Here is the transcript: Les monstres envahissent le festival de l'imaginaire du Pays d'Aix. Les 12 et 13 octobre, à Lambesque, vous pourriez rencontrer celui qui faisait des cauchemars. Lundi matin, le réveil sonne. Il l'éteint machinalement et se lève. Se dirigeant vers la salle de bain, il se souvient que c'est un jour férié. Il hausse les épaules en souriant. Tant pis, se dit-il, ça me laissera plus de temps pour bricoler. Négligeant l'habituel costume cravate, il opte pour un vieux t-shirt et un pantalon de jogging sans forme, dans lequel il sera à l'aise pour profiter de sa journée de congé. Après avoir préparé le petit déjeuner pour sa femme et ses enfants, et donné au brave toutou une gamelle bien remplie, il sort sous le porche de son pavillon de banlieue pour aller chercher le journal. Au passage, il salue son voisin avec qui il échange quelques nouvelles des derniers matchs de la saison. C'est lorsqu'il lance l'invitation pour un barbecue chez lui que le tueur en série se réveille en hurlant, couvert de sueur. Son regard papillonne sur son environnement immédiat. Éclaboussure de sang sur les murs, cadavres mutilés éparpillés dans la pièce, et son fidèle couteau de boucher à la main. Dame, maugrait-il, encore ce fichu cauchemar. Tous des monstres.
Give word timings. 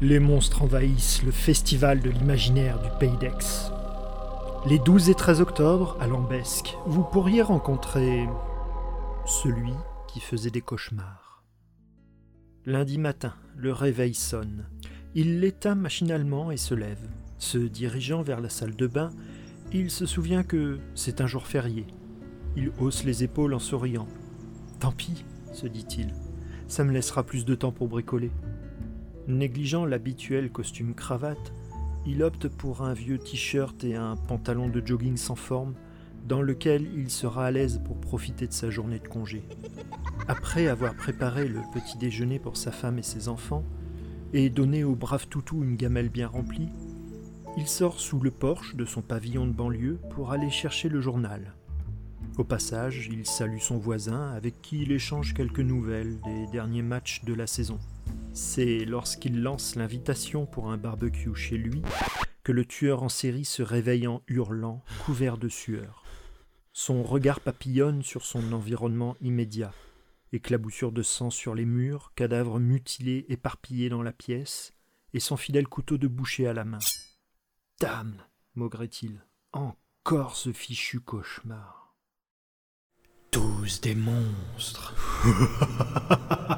Les 0.00 0.20
monstres 0.20 0.62
envahissent 0.62 1.24
le 1.24 1.32
festival 1.32 1.98
de 1.98 2.08
l'imaginaire 2.08 2.80
du 2.80 2.88
Pays 3.00 3.16
d'Aix. 3.16 3.72
Les 4.64 4.78
12 4.78 5.10
et 5.10 5.14
13 5.14 5.40
octobre, 5.40 5.96
à 5.98 6.06
Lambesque, 6.06 6.76
vous 6.86 7.02
pourriez 7.02 7.42
rencontrer 7.42 8.28
celui 9.26 9.72
qui 10.06 10.20
faisait 10.20 10.52
des 10.52 10.60
cauchemars. 10.60 11.42
Lundi 12.64 12.96
matin, 12.96 13.34
le 13.56 13.72
réveil 13.72 14.14
sonne. 14.14 14.66
Il 15.16 15.40
l'éteint 15.40 15.74
machinalement 15.74 16.52
et 16.52 16.58
se 16.58 16.74
lève. 16.74 17.08
Se 17.38 17.58
dirigeant 17.58 18.22
vers 18.22 18.40
la 18.40 18.50
salle 18.50 18.76
de 18.76 18.86
bain, 18.86 19.10
il 19.72 19.90
se 19.90 20.06
souvient 20.06 20.44
que 20.44 20.78
c'est 20.94 21.20
un 21.20 21.26
jour 21.26 21.48
férié. 21.48 21.88
Il 22.56 22.70
hausse 22.78 23.02
les 23.02 23.24
épaules 23.24 23.54
en 23.54 23.58
souriant. 23.58 24.06
Tant 24.78 24.92
pis, 24.92 25.24
se 25.52 25.66
dit-il, 25.66 26.14
ça 26.68 26.84
me 26.84 26.92
laissera 26.92 27.24
plus 27.24 27.44
de 27.44 27.56
temps 27.56 27.72
pour 27.72 27.88
bricoler. 27.88 28.30
Négligeant 29.28 29.84
l'habituel 29.84 30.50
costume 30.50 30.94
cravate, 30.94 31.52
il 32.06 32.22
opte 32.22 32.48
pour 32.48 32.80
un 32.80 32.94
vieux 32.94 33.18
t-shirt 33.18 33.84
et 33.84 33.94
un 33.94 34.16
pantalon 34.16 34.70
de 34.70 34.84
jogging 34.84 35.18
sans 35.18 35.34
forme, 35.34 35.74
dans 36.26 36.40
lequel 36.40 36.88
il 36.96 37.10
sera 37.10 37.44
à 37.44 37.50
l'aise 37.50 37.78
pour 37.84 38.00
profiter 38.00 38.46
de 38.46 38.54
sa 38.54 38.70
journée 38.70 38.98
de 38.98 39.06
congé. 39.06 39.42
Après 40.28 40.66
avoir 40.66 40.94
préparé 40.94 41.46
le 41.46 41.60
petit 41.74 41.98
déjeuner 41.98 42.38
pour 42.38 42.56
sa 42.56 42.72
femme 42.72 42.98
et 42.98 43.02
ses 43.02 43.28
enfants, 43.28 43.64
et 44.32 44.48
donné 44.48 44.82
au 44.82 44.94
brave 44.94 45.26
toutou 45.28 45.62
une 45.62 45.76
gamelle 45.76 46.08
bien 46.08 46.28
remplie, 46.28 46.70
il 47.58 47.68
sort 47.68 48.00
sous 48.00 48.20
le 48.20 48.30
porche 48.30 48.76
de 48.76 48.86
son 48.86 49.02
pavillon 49.02 49.46
de 49.46 49.52
banlieue 49.52 50.00
pour 50.08 50.32
aller 50.32 50.48
chercher 50.48 50.88
le 50.88 51.02
journal. 51.02 51.52
Au 52.38 52.44
passage, 52.44 53.10
il 53.12 53.26
salue 53.26 53.58
son 53.58 53.76
voisin 53.76 54.30
avec 54.30 54.62
qui 54.62 54.80
il 54.82 54.92
échange 54.92 55.34
quelques 55.34 55.60
nouvelles 55.60 56.18
des 56.24 56.46
derniers 56.50 56.82
matchs 56.82 57.24
de 57.24 57.34
la 57.34 57.46
saison. 57.46 57.78
C'est 58.40 58.84
lorsqu'il 58.84 59.42
lance 59.42 59.74
l'invitation 59.74 60.46
pour 60.46 60.70
un 60.70 60.76
barbecue 60.76 61.34
chez 61.34 61.58
lui 61.58 61.82
que 62.44 62.52
le 62.52 62.64
tueur 62.64 63.02
en 63.02 63.08
série 63.08 63.44
se 63.44 63.64
réveille 63.64 64.06
en 64.06 64.22
hurlant, 64.28 64.84
couvert 65.04 65.38
de 65.38 65.48
sueur. 65.48 66.04
Son 66.72 67.02
regard 67.02 67.40
papillonne 67.40 68.04
sur 68.04 68.24
son 68.24 68.52
environnement 68.52 69.16
immédiat. 69.20 69.72
Éclaboussure 70.30 70.92
de 70.92 71.02
sang 71.02 71.30
sur 71.30 71.56
les 71.56 71.64
murs, 71.64 72.12
cadavres 72.14 72.60
mutilés 72.60 73.26
éparpillés 73.28 73.88
dans 73.88 74.02
la 74.02 74.12
pièce, 74.12 74.72
et 75.14 75.20
son 75.20 75.36
fidèle 75.36 75.66
couteau 75.66 75.98
de 75.98 76.06
boucher 76.06 76.46
à 76.46 76.52
la 76.52 76.64
main. 76.64 76.78
Dame, 77.80 78.22
maugrait-il, 78.54 79.20
encore 79.52 80.36
ce 80.36 80.52
fichu 80.52 81.00
cauchemar. 81.00 81.96
Tous 83.32 83.80
des 83.80 83.96
monstres. 83.96 84.94